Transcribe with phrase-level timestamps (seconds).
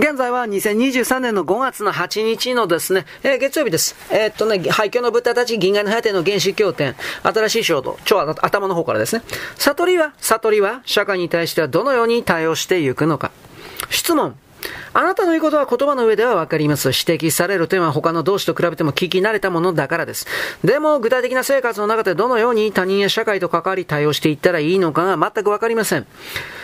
[0.00, 3.94] 現在は2023年の5月の8日のですね、えー、月曜日です。
[4.10, 9.22] えー、っとね、廃墟の豚たち銀河の果ての原始経典、新しい衝動、超頭の方からですね。
[9.56, 13.30] 悟りは、悟りは、社会に対してはどのように対応していくのか。
[13.90, 14.36] 質問。
[14.92, 16.88] あなたの言うことは言葉の上ではわかります。
[16.88, 20.26] 指摘される点は他の同士と比べても聞き慣れたものだからです。
[20.64, 26.06] でも、具体的な生活の中でどのように他人や社会と関わり対応していったらいいのかが全くわかりません。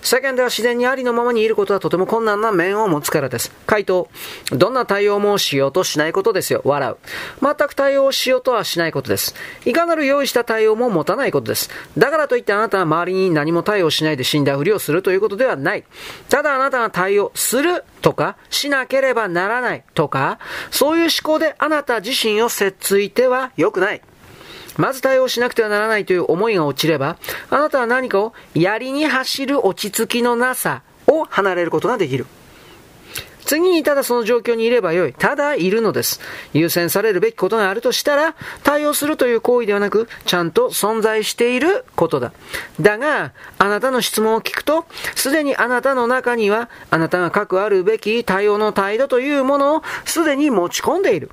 [0.00, 3.52] 世間では自然にありのままにいることはとても困難な面を持つからです。
[3.66, 4.08] 回答。
[4.50, 6.62] どんな対応もしようとしないことですよ。
[6.64, 6.96] 笑う。
[7.42, 9.34] 全く対応しようとはしないことです。
[9.64, 11.70] いかなる用意した対応も持たないことです。
[11.96, 15.84] だからといってあなたは周りに何も対応しないで死んだふりをするということではない。
[16.28, 20.38] ただあなたが対応するとか、しなければならないとか、
[20.70, 24.02] そういう思考であなた自身をせっついては良くない。
[24.76, 27.16] まず対応しなくてはならないという思いが落ちれば、
[27.50, 32.26] あなたは何かを槍に走る落ち着きのなさを離れることができる。
[33.48, 35.14] 次にただその状況にいればよい。
[35.14, 36.20] ただいるのです。
[36.52, 42.32] 優先されるべきことがあるとしたら、対応するという行為ではなく、ちゃんと存在していることだ。
[42.78, 51.30] だが、あなたの質問を聞くと、すでにあなたの中には、あなたが各あるべき対応の態度というものをすでに持ち込んでいる。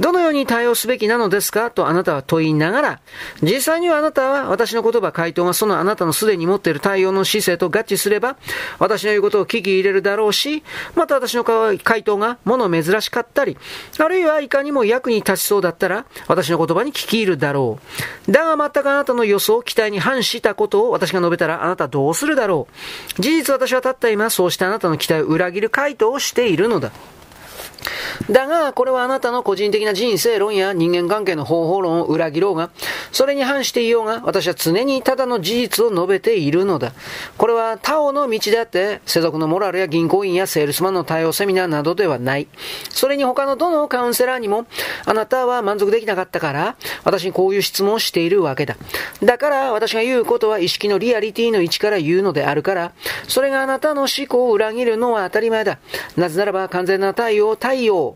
[0.00, 3.00] どのように対応すべきなのですかとあなたは問いながら、
[3.42, 8.36] 実際にはあなたは私の言葉、回答がそのあなたのすでに持っている対応の姿勢と合致すれば、
[8.78, 10.62] 私の言うことを聞き入れるだろうし、
[10.94, 13.56] また私の回答が物珍しかったり、
[13.98, 17.78] あるいはいかにも役に立ちそうだったら、私の言葉に聞き入るだろ
[18.28, 18.32] う。
[18.32, 22.66] だが全くあなたの予想、期待に反したことを私が述べたら、あなたどうするだろ
[23.18, 23.22] う。
[23.22, 26.92] 事実私はたった今、そうしたあなたの期待を裏切る回答をしているのだ。
[28.30, 32.70] だが、これはあなたの個人的な人生論や人間関係の方法論を裏切ろうが、
[33.10, 36.92] それに反していようが、私は常にただの事実を述べているのだ。
[37.36, 42.48] これは他オの道であって、世俗のモラルや銀行員やセールスマンの対応セミナーなどではない。
[42.90, 44.66] それに他のどのカウンセラーにも、
[45.04, 48.76] あなたは満足できなかったから、私にこういう質問をしているわけだ。
[49.22, 52.92] だから、私が言うことは意識のリアリティの位置から言うのであるから、
[53.26, 55.78] それがあなたの思考を裏切るのは当たり前だ。
[56.16, 58.11] なぜならば完全な対応、対応、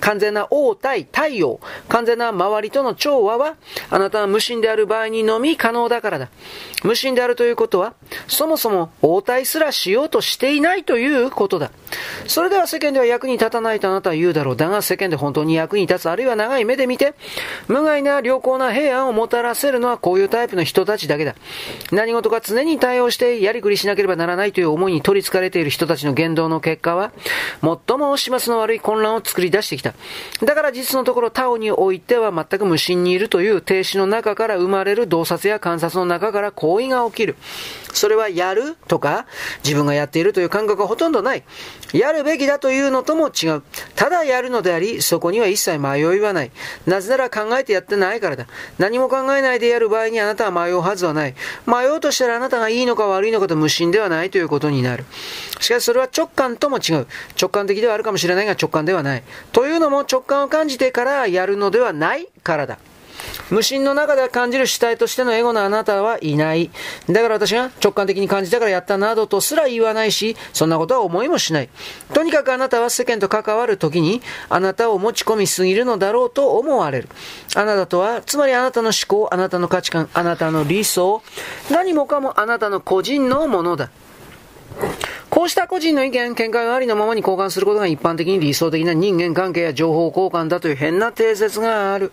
[0.00, 3.56] 完全な応対、対応、完全な周りとの調和は、
[3.90, 6.28] あなたは無心である場合にのみ可能だからだ。
[6.82, 7.94] 無心であるということは、
[8.26, 11.70] そもそも応対すらしようとしていないということだ。
[12.26, 14.56] それでは世間では役に立たないとあなたは言うだろう。
[14.56, 17.14] だが世間で本当に役に立つ、あるいは長い目で見て、
[17.68, 21.34] 無害な良好な平安をもたらせるのはこういうタイプの人たちだけだ。
[21.92, 27.12] 何事か常に対応してやりくりしなければならないという思いに取り憑かれている人たちの言動の結果は、
[27.60, 29.94] 最も始末の悪い混乱を作り出出してきた。
[30.44, 37.36] だから実のところタオにおいては全く無心にいるという停止の中から生まれる洞察や観察の中から行為が起きる。
[37.92, 39.26] それはやるとか、
[39.64, 41.42] 自分がやっているという感覚はほとんどない。
[41.92, 43.62] やるべきだというのとも違う。
[43.96, 46.50] ただやるのであり、そこには一切迷いはない。
[46.86, 48.46] なぜなら考えてやってないからだ。
[48.78, 51.34] 何も考えないでやる場合にあなたは迷うはずはない。
[51.66, 55.04] 迷うとしたらあなたがいいのか悪いのかと無心ではないということになる。
[55.58, 57.06] しかしそれは直感とも違う。
[57.40, 59.22] 直感的ではあるかもしれないが直感ではない。
[59.52, 62.78] というのも直感を感じてからやるのではないからだ。
[63.50, 66.70] 無心の中で感じる主体としてのエゴのあなたはいない。
[67.08, 71.68] だから私が直感的に感じたからやったなどとすら言わないし、そんなことは思いもしない。
[72.14, 77.08] とにかくあなたは世間と関わるときに、あなたを持ち込みすぎるのだろうと思われる。
[77.56, 81.22] あなたとは、つまりあなたの思考、あなたの価値観、あなたの理想、
[81.70, 83.90] 何もかもあなたの個人のものだ。
[85.40, 92.12] こうした個人の意見、見解がありのままに交換することが一般的に理想的な人間関係や情報交換だという変な定説がある。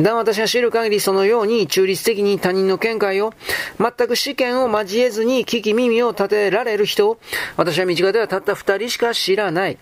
[0.00, 3.34] だが私が知る限りそのように中立的に他人の見解を
[3.80, 7.18] 全く試験を交えずに聞き耳を立てられる人を
[7.56, 9.76] 私は身近ではたった二人しか知らない。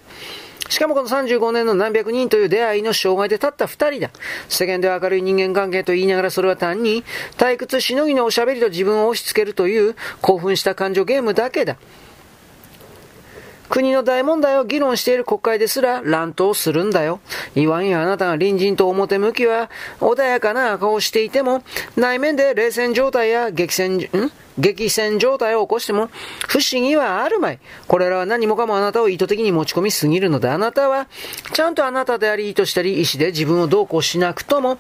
[0.71, 4.11] しかもこの35年の何百人という出会いの障害でたった二人だ。
[4.49, 7.05] 世間では明るい人間関係と言いながらそれは単に
[7.37, 11.77] 退屈しのぎのおしゃべりと自分を押し付けるという興奮した感情ゲームだけだ。
[13.73, 17.21] 国の大問題を議論している国会ですら乱闘するんだよ。
[17.55, 21.63] 言わんやあなたが隣人と表向きは穏やかな顔をしていても、
[21.97, 24.31] 内面で冷戦状態や激戦、ん？
[24.59, 26.11] 激戦状態を起こしても、
[26.49, 27.61] 不思議はあるまい。
[27.89, 31.09] これらは何もかもあなたを意図的に持ち込みすぎるので、あなたは、
[31.55, 34.77] ちゃんとあなたであり意図したり、意思で自分をどうこうしなくとも、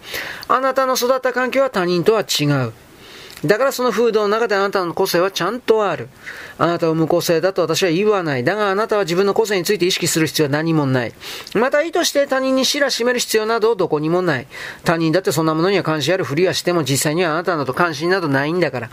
[0.48, 2.74] あなたの育った環境は他人とは違う。
[3.44, 6.08] だからその風土の中であなたの個性はちゃんとある。
[6.58, 8.44] あなたを無個性だと私は言わない。
[8.44, 11.12] だがあなたは自分の個性について意識する必要は何もない。
[11.54, 14.46] また意図して他人に知らしめる必要などどこにもない。
[14.84, 18.90] 他人だってそんなものには関心あるふりはしても実際にはあなたなど関心などないんだから。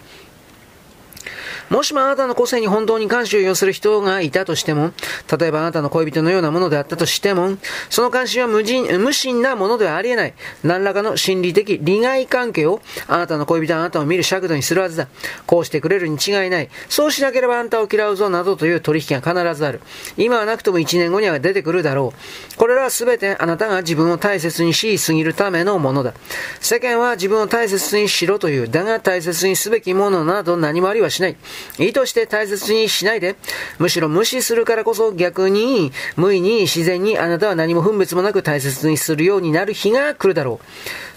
[1.70, 4.92] もしもあなたの個性に本当に関心を寄せる人がいたとしても、
[5.40, 7.58] 例えばあなたの恋人のようなものであったとしても、
[7.90, 10.34] その関心は無人無心なものではありえない。
[10.64, 15.08] 何らかの心理的利害関係をあなたの恋人はあなたを見る尺度にするはずだ。
[15.46, 16.70] こうしてくれるに違いない。
[16.90, 19.82] そうしなければあんたを嫌うぞなどという取引が必ずある。
[20.18, 22.58] 今はなくとも1年後には出てくるだろう。
[22.58, 26.14] これらは全てあなたが自分を大切にしすぎるためのものだ。
[26.60, 31.38] 世間は自分を大切にしろという、だが大切にすべきものなど何もありはしない。
[31.78, 33.36] 意図して大切にしないで、
[33.78, 40.66] むしろ無視するからこそ逆に、無意に自然にあなたは何も分別もなく大切にするようになる日が来るだろう。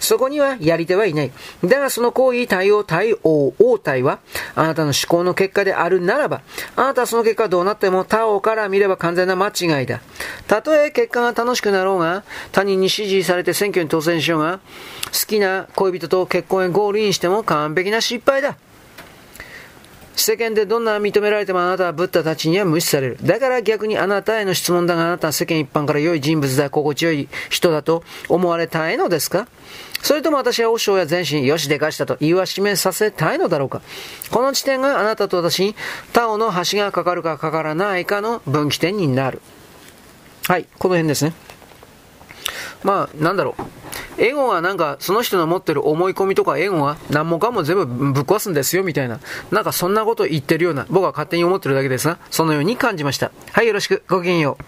[0.03, 1.33] そこにはやり手はいない。
[1.65, 4.19] だがその行為、対応、対応、応対は、
[4.55, 6.43] あなたの思考の結果であるならば、
[6.77, 10.01] あなたはその結果どうなっても他王から見れば完全な間違いだ。
[10.49, 14.61] たとえ結果が楽しくなろうが、他人に支持されて選挙に当選しようが、
[15.13, 18.57] 好きな恋人と結婚へゴールインしても完璧な失敗だ。
[20.23, 23.19] 世間でどんな認められてもあなたはブッダたちには無視される。
[23.23, 29.49] だから逆にあなたへの質問だがあなたは世間一般から良い人物だ、心地よい人だと思われたいのですか？
[30.03, 33.83] それとも私は和尚や全身、よしでかしたと言わしめさせたいのだろうか
[34.33, 35.77] この地点があなたと私に
[36.13, 39.41] 他オの橋がかかるかかからないかの分岐点になる。
[40.49, 41.35] はい、この辺ですね。
[42.83, 43.63] まあ、なんだろう。
[44.23, 49.19] エゴはなんか、その人の持ってる思い込みとかエゴは何もかも全部ぶっ壊すんですよ、みたいな。
[49.51, 53.33] なんかそんなこと言ってるような、僕は勝手に思ってるだけですが、そのように感じました。
[53.51, 54.05] はい、よろしく。
[54.09, 54.65] ごきげんよう。